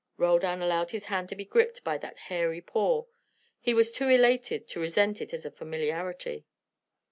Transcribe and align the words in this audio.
Roldan 0.17 0.63
allowed 0.63 0.89
his 0.89 1.05
hand 1.13 1.29
to 1.29 1.35
be 1.35 1.45
gripped 1.45 1.83
by 1.83 1.99
that 1.99 2.17
hairy 2.17 2.59
paw; 2.59 3.05
he 3.59 3.71
was 3.75 3.91
too 3.91 4.09
elated 4.09 4.67
to 4.69 4.79
resent 4.79 5.21
it 5.21 5.31
as 5.31 5.45
a 5.45 5.51
familiarity. 5.51 6.47